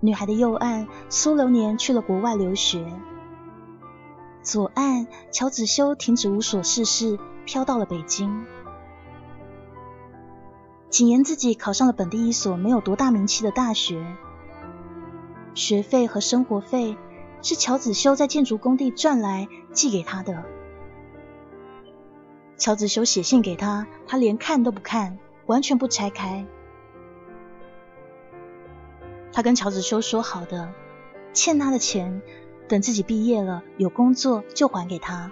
[0.00, 2.84] 女孩的右岸苏流年去了国外留学，
[4.42, 8.44] 左岸乔子修停止无所事事，飘到了北京。
[10.88, 14.04] 景言自己考上了本地一所没有多大名气的大学，
[15.54, 16.98] 学费和生活费
[17.42, 20.42] 是乔子修在建筑工地赚来寄给他的。
[22.60, 26.44] 乔子修写信给他，他连看都不看，完全不拆开。
[29.32, 30.70] 他跟乔子修说好的，
[31.32, 32.20] 欠他的钱，
[32.68, 35.30] 等自己毕业了有工作就还给他。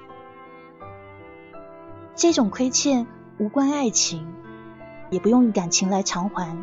[2.15, 3.07] 这种亏欠
[3.37, 4.27] 无关爱情，
[5.11, 6.57] 也不用感情来偿还。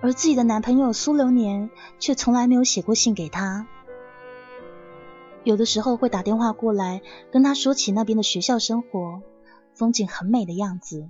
[0.00, 1.68] 而自己的男朋友苏流年
[1.98, 3.66] 却从来没有写过信给他。
[5.46, 9.22] 有的时候会打电话过来，跟他说起那边的学校生活，
[9.76, 11.08] 风景很美的样子。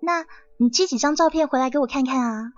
[0.00, 0.26] 那
[0.56, 2.52] 你寄几张照片回来给我看看啊？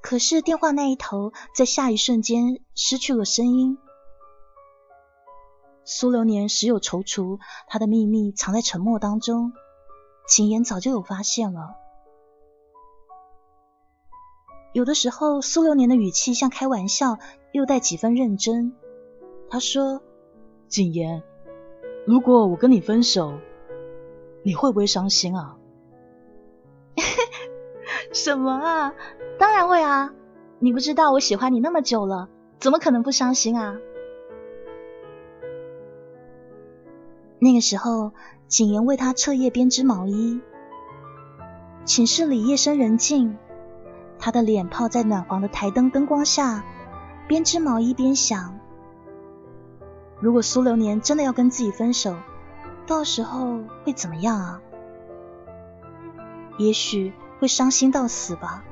[0.00, 3.78] 可是电话那一头在下一瞬间失去了声音。
[5.84, 9.52] 苏流年时有踌躇，他的秘密藏在沉默当中，
[10.28, 11.74] 秦言早就有发现了。
[14.72, 17.18] 有的时候，苏流年的语气像开玩笑，
[17.52, 18.74] 又带几分认真。
[19.48, 20.02] 他说
[20.68, 21.22] ：“景言，
[22.06, 23.34] 如果我跟你分手，
[24.42, 25.56] 你会不会伤心啊？”
[28.12, 28.94] 什么啊？
[29.38, 30.14] 当然会啊！
[30.58, 32.28] 你不知道我喜欢你那么久了，
[32.58, 33.76] 怎么可能不伤心啊？
[37.38, 38.12] 那个时候，
[38.48, 40.40] 景言为他彻夜编织毛衣。
[41.84, 43.36] 寝室里夜深人静。
[44.18, 46.64] 他的脸泡在暖黄的台灯灯光下，
[47.30, 48.58] 边织毛衣边想：
[50.18, 52.16] 如果苏流年真的要跟自己分手，
[52.88, 54.60] 到时候会怎么样啊？
[56.58, 58.64] 也许会伤心到死吧，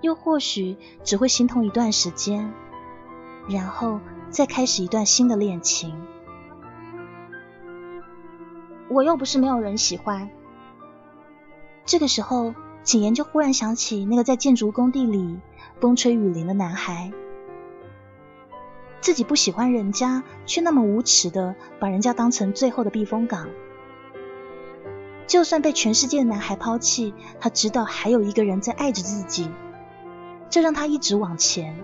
[0.00, 2.52] 又或许只会心痛一段时间，
[3.48, 3.98] 然后
[4.30, 6.00] 再开始一段新的恋情。
[8.88, 10.30] 我又不是没有人喜欢，
[11.84, 12.54] 这个时候。
[12.84, 15.38] 景言就忽然想起那个在建筑工地里
[15.80, 17.12] 风吹雨淋的男孩，
[19.00, 23.48] 自己不喜欢人家，却那么无耻的把人家当成最后的避风港。
[25.28, 29.50] 就算被全世界的男孩抛弃，他知道还有一个人在爱着自己，
[30.50, 31.76] 这让他一直往前。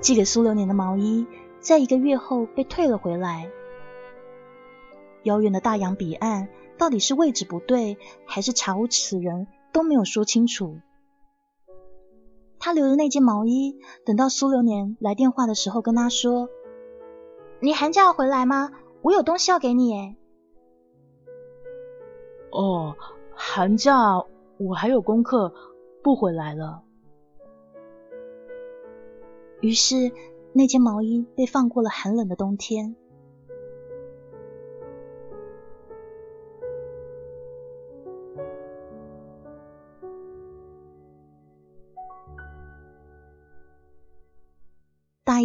[0.00, 1.26] 寄给苏流年的毛衣，
[1.60, 3.48] 在一个月后被退了回来。
[5.22, 6.48] 遥远的大洋彼岸，
[6.78, 7.96] 到底是位置不对，
[8.26, 10.78] 还是查无此人，都没有说清楚。
[12.58, 16.48] 他留的那件毛衣，等到苏流年来电话的时候，跟他说
[17.60, 18.70] ：“你寒假要回来吗？
[19.02, 20.16] 我有东西要给你。”哎，
[22.52, 22.96] 哦，
[23.34, 24.24] 寒假
[24.58, 25.52] 我还有功课，
[26.02, 26.82] 不回来了。
[29.60, 30.12] 于是，
[30.52, 32.94] 那件毛衣被放过了寒冷的冬天。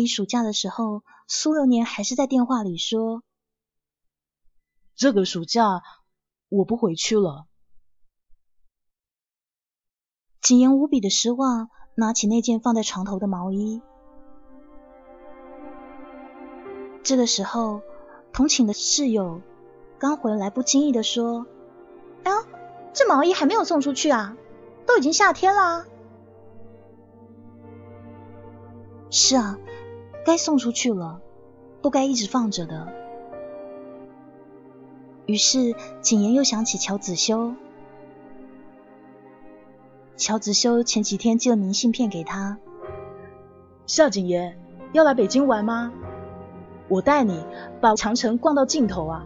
[0.07, 3.23] 暑假的时候，苏流年还是在电话里说
[4.95, 5.83] ：“这个暑假
[6.49, 7.45] 我不回去了。”
[10.41, 13.81] 景言无比的失望，拿起那件放在床头的毛衣。
[17.03, 17.81] 这个时候，
[18.31, 19.41] 同寝的室友
[19.99, 21.45] 刚回来，不经意的说
[22.23, 22.37] ：“哎呀，
[22.93, 24.37] 这毛衣还没有送出去啊，
[24.85, 25.85] 都已经夏天啦。”
[29.11, 29.57] 是啊。
[30.27, 31.21] 该送出去了，
[31.81, 32.89] 不该一直放着的。
[35.25, 37.53] 于是景言又想起乔子修。
[40.17, 42.57] 乔子修前几天寄了明信片给他。
[43.85, 44.59] 夏景言，
[44.91, 45.93] 要来北京玩吗？
[46.89, 47.45] 我带你
[47.79, 49.25] 把长城逛到尽头啊！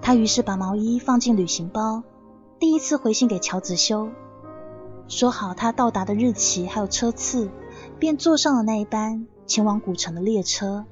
[0.00, 2.02] 他于是把毛衣放进旅行包，
[2.58, 4.08] 第一次回信给乔子修，
[5.08, 7.50] 说好他到达的日期还有车次。
[8.04, 10.84] 便坐上了那一班前往古城的列车。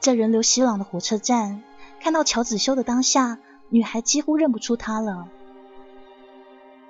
[0.00, 1.62] 在人流熙攘的火车站，
[2.00, 5.28] 看到乔子修的当下，女孩几乎认不出他了。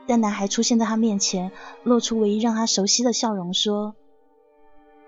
[0.06, 1.52] 但男孩出现在她面前，
[1.82, 3.94] 露出唯一让她熟悉的笑容，说：“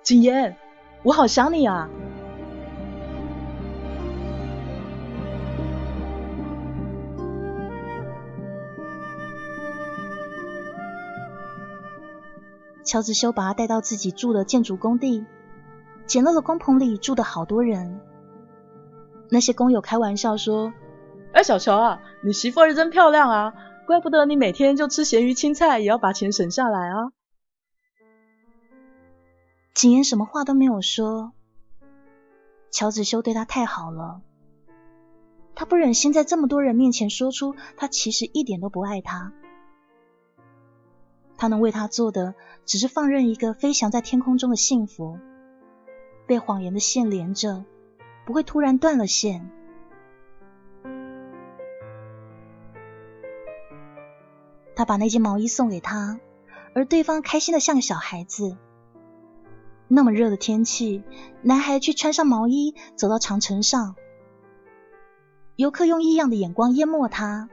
[0.05, 0.59] 景言，
[1.05, 1.89] 我好想你啊。”
[12.93, 15.25] 乔子修把他带到自己住的建筑工地，
[16.05, 18.03] 简陋的工棚里住的好多人。
[19.31, 20.75] 那些工友开玩笑说
[21.33, 23.55] ：“哎，小乔啊，你媳妇儿真漂亮啊，
[23.87, 27.13] 怪不得你每天就吃咸鱼青菜也要把钱省下来啊。”
[29.73, 31.33] 景言什么话都没有说。
[32.71, 34.21] 乔子修对他太好了，
[35.55, 39.33] 他不忍心在这么多人面前说出他其实一点都不爱他。
[41.43, 42.37] 他能为他做的，
[42.67, 45.19] 只是放任一个飞翔在天空中的幸福，
[46.25, 47.65] 被谎言的线连着。
[48.25, 49.51] 不会突然断了线。
[54.77, 56.21] 他把那件毛衣送给他，
[56.77, 58.57] 而对方开心的像个小孩子。
[59.89, 61.03] 那么热的天气，
[61.43, 63.97] 男孩却穿上毛衣走到长城上。
[65.57, 67.49] 游客用异样的眼光淹没他，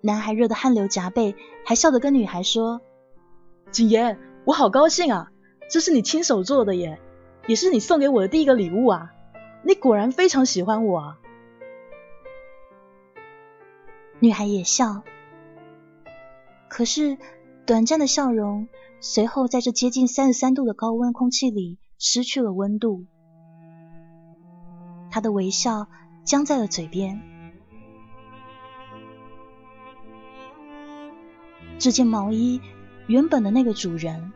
[0.00, 2.80] 男孩热得汗流浃背，还笑着跟女孩说
[3.70, 5.30] ：“景言，我好高兴啊，
[5.70, 7.00] 这是你亲手做的耶，
[7.46, 9.12] 也是你送给我的第一个礼物啊。”
[9.66, 11.18] 你果然非常喜欢我啊！
[14.20, 15.02] 女孩也笑，
[16.68, 17.18] 可是
[17.66, 18.68] 短暂的笑容
[19.00, 23.06] 随后在这接近三十三度的高温空气里失去了温度，
[25.10, 25.88] 她的微笑
[26.22, 27.20] 僵在了嘴边。
[31.80, 32.60] 这件毛衣
[33.06, 34.32] 原本的那个主人，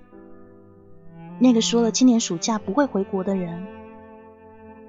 [1.39, 3.67] 那个说了今年暑假不会回国的人。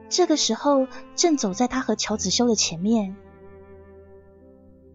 [0.07, 3.15] 这个时候，正走在他和乔子修的前面，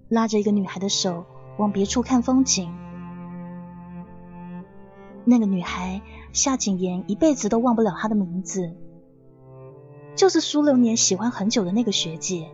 [0.08, 1.24] 拉着一个女孩的手
[1.58, 2.72] 往别处看风景。
[5.24, 8.76] 那个女孩夏景言一辈子都忘不了她的名字，
[10.14, 12.50] 就是苏流年喜欢很久的那个学姐。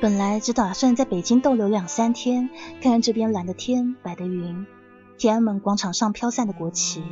[0.00, 2.48] 本来只打算在北京逗留两三天，
[2.80, 4.66] 看看这边蓝的天、白的云、
[5.18, 7.04] 天安门广场上飘散的国旗。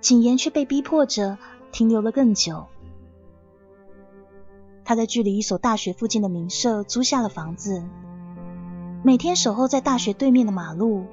[0.00, 1.36] 景言却被逼迫着
[1.70, 2.66] 停留了更久。
[4.84, 7.84] 他在距离一所大学附近的民舍租下了房子，
[9.04, 11.04] 每天守候在大学对面的马路。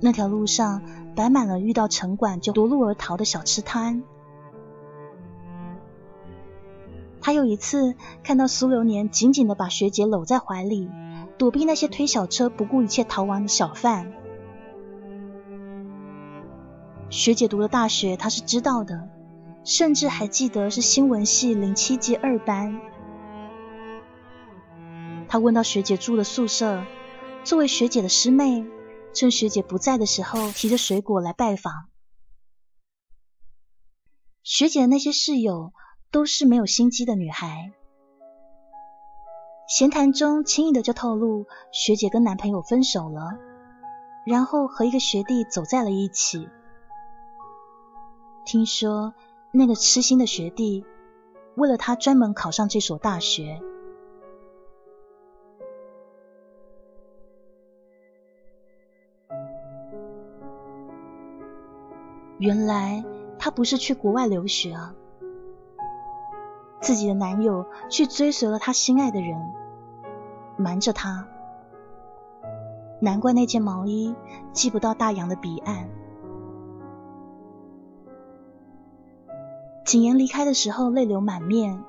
[0.00, 0.82] 那条路上
[1.14, 4.02] 摆满了遇到城管就夺路而逃的小吃摊。
[7.24, 7.94] 他有一次
[8.24, 10.90] 看到苏流年紧紧的把学姐搂在怀里，
[11.38, 14.12] 躲避那些推小车不顾一切逃亡的小贩。
[17.08, 19.08] 学姐读了大学他是知道的，
[19.64, 22.80] 甚至还记得是新闻系零七级二班。
[25.28, 26.84] 他问到学姐住的宿舍，
[27.44, 28.64] 作为学姐的师妹，
[29.14, 31.72] 趁学姐不在的时候提着水果来拜访。
[34.42, 35.72] 学姐的那些室友。
[36.12, 37.72] 都是没有心机的女孩。
[39.66, 43.38] 闲谈中，轻易的就透露学姐跟男朋友分手了，
[44.26, 46.48] 然后和一个学弟走在了一起。
[48.44, 49.14] 听说
[49.52, 50.84] 那个痴心的学弟
[51.56, 53.62] 为了她专门考上这所大学。
[62.38, 63.04] 原来
[63.38, 64.94] 他不是去国外留学啊。
[66.82, 69.54] 自己的男友去追随了他心爱的人，
[70.56, 71.26] 瞒着他。
[73.00, 74.14] 难怪那件毛衣
[74.52, 75.88] 寄不到大洋的彼岸。
[79.84, 81.84] 景言离开的时候泪流满面，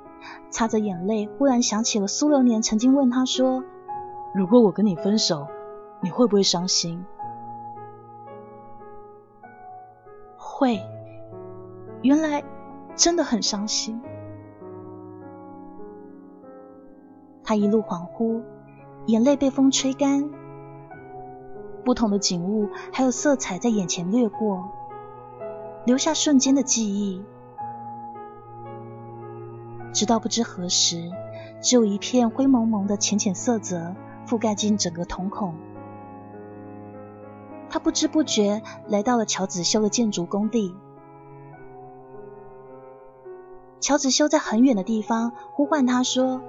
[0.51, 3.63] 擦着眼泪，忽然想起了苏流年曾经问他说
[4.33, 5.47] ：“如果我跟你分手，
[6.01, 7.03] 你会不会伤心？”
[10.37, 10.79] 会，
[12.01, 12.43] 原来
[12.95, 14.01] 真的很伤心。
[17.53, 18.41] 他一路恍惚，
[19.05, 20.27] 眼泪被风吹干，
[21.85, 24.71] 不同的景物还有色彩在眼前掠过，
[25.85, 27.23] 留下瞬间的记忆。
[29.93, 31.11] 直到不知何时，
[31.61, 33.95] 只有一片灰蒙蒙的浅浅色泽
[34.25, 35.53] 覆盖进整个瞳孔。
[37.69, 40.75] 他不知不觉来到了乔子修的建筑工地。
[43.79, 46.41] 乔子修在很远的地方呼唤他说。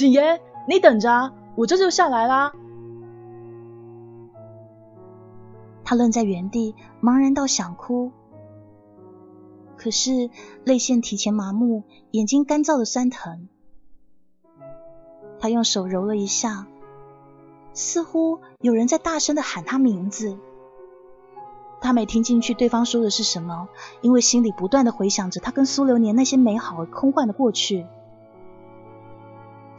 [0.00, 2.52] 景言，你等着，我这就下来啦。
[5.84, 8.10] 他愣在原地，茫然到想哭，
[9.76, 10.30] 可是
[10.64, 11.82] 泪腺提前麻木，
[12.12, 13.48] 眼睛干燥的酸疼。
[15.38, 16.66] 他用手揉了一下，
[17.74, 20.38] 似乎有人在大声的喊他名字。
[21.82, 23.68] 他没听进去对方说的是什么，
[24.00, 27.86] 因为心里不断的回想着他跟苏流年那些美好而空幻的过去。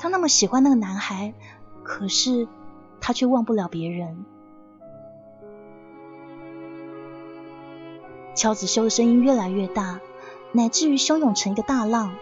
[0.01, 1.31] 他那么喜欢那个男孩，
[1.83, 2.47] 可是
[2.99, 4.25] 他却忘不了别人。
[8.33, 9.99] 乔子修的声音越来越大，
[10.53, 12.15] 乃至于汹涌成一个大浪，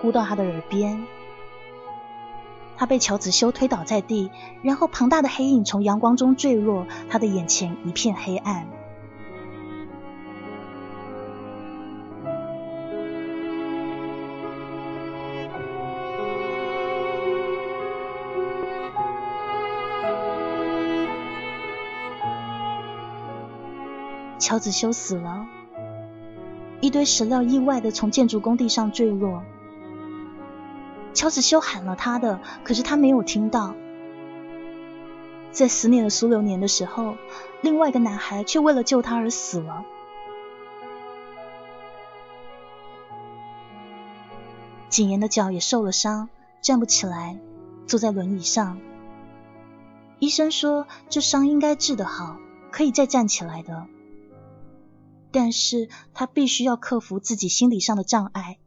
[0.00, 1.04] 扑到他的耳边。
[2.78, 4.30] 他被乔子修推倒在地，
[4.62, 8.66] 然后庞大的黑影从阳光中坠落，他的眼前一片黑暗。
[24.48, 25.46] 乔子修死了，
[26.80, 29.42] 一堆石料意外的从建筑工地上坠落。
[31.12, 33.74] 乔子修喊了他的，可是他没有听到。
[35.52, 37.16] 在思念了苏流年的时候，
[37.60, 39.84] 另外一个男孩却为了救他而死了。
[44.88, 46.30] 景言的脚也受了伤，
[46.62, 47.38] 站不起来，
[47.86, 48.80] 坐在轮椅上。
[50.18, 52.38] 医生说这伤应该治得好，
[52.70, 53.86] 可以再站起来的。
[55.30, 58.58] 但是他必须要克服自己心理上的障碍，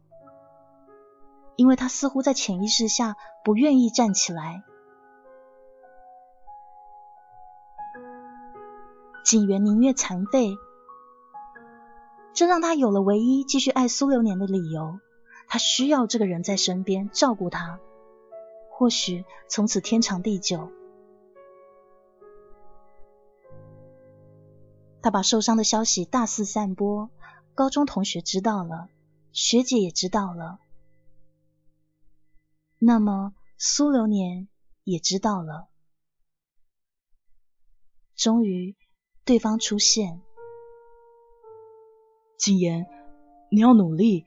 [1.56, 4.62] 因为他似乎在潜意识下不愿意站起来。
[9.24, 10.56] 景元宁愿残废，
[12.32, 14.98] 这让他有了唯一继续爱苏流年的理由。
[15.48, 17.78] 他需要这个人在身边照顾他，
[18.70, 20.70] 或许从此天长地久。
[25.02, 27.10] 他把受伤的消息大肆散播，
[27.54, 28.88] 高中同学知道了，
[29.32, 30.60] 学姐也知道了，
[32.78, 34.48] 那么苏流年
[34.84, 35.68] 也知道了。
[38.14, 38.76] 终于，
[39.24, 40.22] 对方出现。
[42.36, 42.86] 景言，
[43.50, 44.26] 你要努力，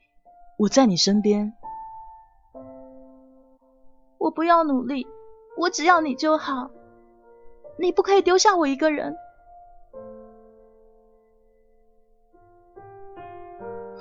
[0.58, 1.54] 我在你身边。
[4.18, 5.06] 我不要努力，
[5.56, 6.70] 我只要你就好。
[7.78, 9.16] 你不可以丢下我一个人。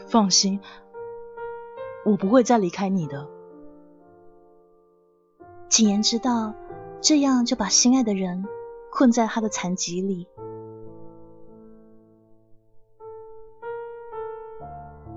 [0.08, 0.60] 放心，
[2.06, 3.28] 我不会再离开你的。
[5.68, 6.54] 景言知道，
[7.02, 8.46] 这样就把心爱的人
[8.92, 10.28] 困在他的残疾里。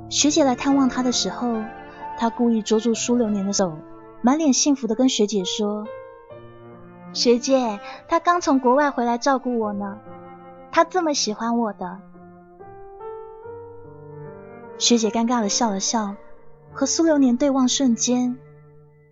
[0.09, 1.62] 学姐来探望他的时候，
[2.16, 3.76] 他故意捉住苏流年的手，
[4.22, 5.86] 满脸幸福的跟学姐说
[7.12, 7.78] ：“学姐，
[8.09, 9.99] 他刚从国外回来照顾我呢，
[10.72, 12.01] 他这么喜欢我的。”
[14.79, 16.14] 学姐尴尬的笑了笑，
[16.72, 18.39] 和苏流年对望瞬间，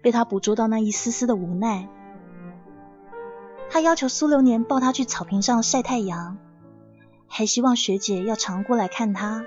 [0.00, 1.88] 被他捕捉到那一丝丝的无奈。
[3.68, 6.38] 他要求苏流年抱他去草坪上晒太阳，
[7.26, 9.44] 还希望学姐要常过来看他。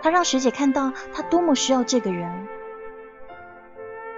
[0.00, 2.46] 他让学姐看到他多么需要这个人，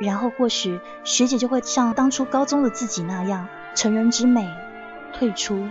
[0.01, 4.47] 然后或许学姐就会像当初高中的自己那样，成人之美
[5.15, 5.67] 退出。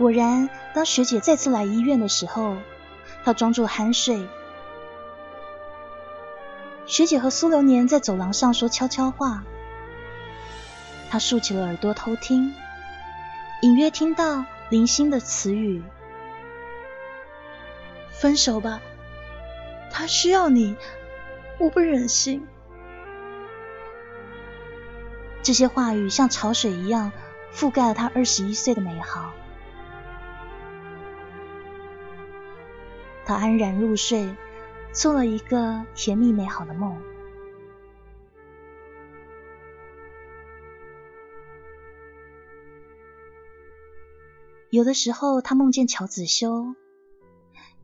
[0.00, 2.56] 果然，当学姐再次来医院的时候，
[3.22, 4.26] 她装作酣睡。
[6.86, 9.44] 学姐和苏流年在走廊上说悄悄话，
[11.10, 12.54] 她竖起了耳朵偷听，
[13.60, 15.82] 隐约听到零星的词语
[18.10, 18.80] ：“分手吧，
[19.92, 20.76] 他需要你，
[21.58, 22.48] 我不忍心。”
[25.44, 27.12] 这些话语像潮水一样
[27.52, 29.34] 覆盖了他二十一岁的美好。
[33.30, 34.34] 他安然入睡，
[34.90, 37.00] 做了一个甜蜜美好的梦。
[44.70, 46.74] 有的时候，他梦见乔子修，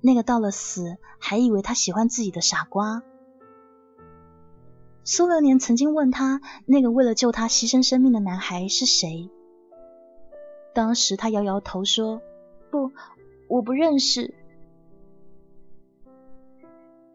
[0.01, 3.05] 那个到了死还以为他喜欢自己的傻瓜。
[5.05, 9.31] 苏流年曾经问他，那个为了救他牺牲生命的男孩是谁？
[10.75, 12.21] 当时他摇摇头说
[12.73, 12.91] ：“不，
[13.47, 14.35] 我不认识。”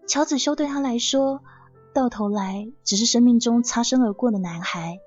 [0.08, 1.42] 乔子修对他来说，
[1.94, 5.00] 到头来只是生命中擦身而过的男孩，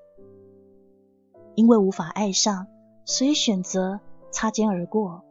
[1.53, 2.65] 因为无法爱上，
[3.05, 3.99] 所以选择
[4.31, 5.21] 擦肩而过。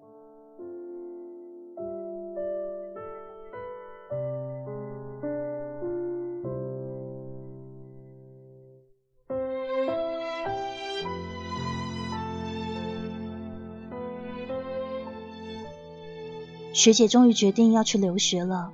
[16.72, 18.70] 学姐终于决定要去留学了。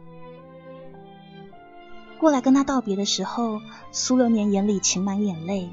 [2.20, 3.62] 过来跟他道别的时候，
[3.92, 5.70] 苏流年眼里噙满眼泪。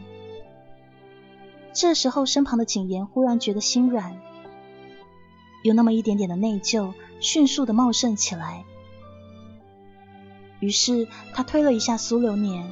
[1.74, 4.18] 这时候，身旁的景言忽然觉得心软，
[5.62, 8.64] 有那么一点点的内疚，迅速的茂盛起来。
[10.62, 12.72] 于是他推了一下苏流年，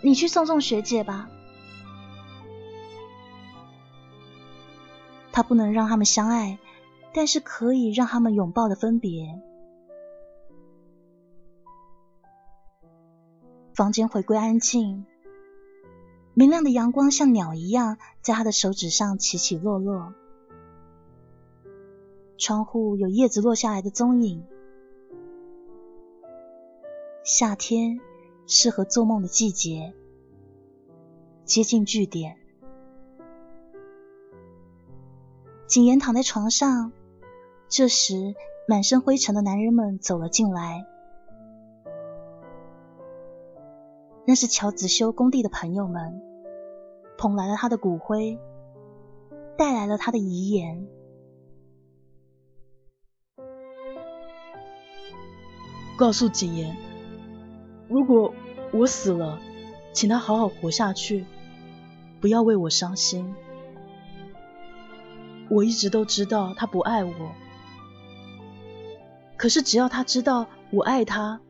[0.00, 1.28] 你去送送学姐吧。
[5.32, 6.58] 他不能让他们相爱，
[7.12, 9.38] 但是可以让他们拥抱的分别。
[13.78, 15.06] 房间回归安静，
[16.34, 20.14] 明亮的阳光像鸟一样在他的手指上起起落落。
[22.38, 24.44] 窗户有叶子落下来的踪影。
[27.22, 28.00] 夏天
[28.48, 29.94] 适合做梦的季节，
[31.44, 32.36] 接近据点。
[35.68, 36.90] 景言躺在床上，
[37.68, 38.34] 这时
[38.66, 40.84] 满身灰尘的男人们走了进来。
[44.28, 46.20] 那是乔子修工地的朋友们，
[47.16, 48.38] 捧来了他的骨灰，
[49.56, 50.86] 带来了他的遗言。
[55.96, 56.76] 告诉景言，
[57.88, 58.34] 如果
[58.70, 59.38] 我死了，
[59.94, 61.24] 请他好好活下去，
[62.20, 63.34] 不要为我伤心。
[65.48, 67.32] 我一直都知道他不爱我，
[69.38, 71.40] 可是只要他知道我爱他，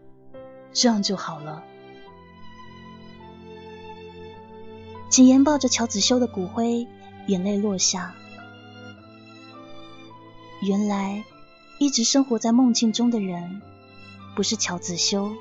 [0.73, 1.65] 这样就好了。
[5.11, 6.87] 景言抱着乔子修的骨灰，
[7.27, 8.15] 眼泪落下。
[10.63, 11.25] 原来
[11.79, 13.61] 一直生活在梦境中的人，
[14.37, 15.33] 不是乔子修，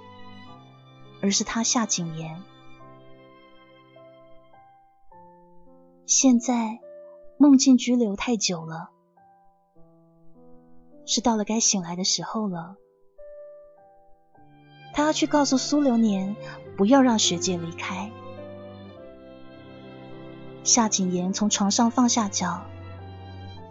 [1.22, 2.42] 而是他夏景言。
[6.06, 6.80] 现在。
[7.40, 8.90] 梦境拘留太久了，
[11.06, 12.78] 是到了该醒来的时候了。
[14.92, 16.36] 他要去告诉苏流年，
[16.76, 18.12] 不要让学姐离开。
[20.68, 22.66] 夏景言从床上放下脚，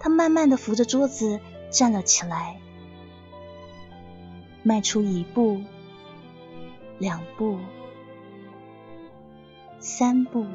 [0.01, 1.41] 他慢慢的扶着桌子
[1.71, 2.59] 站了起来，
[4.63, 5.61] 迈出一步，
[6.99, 7.59] 两步，
[9.79, 10.47] 三步。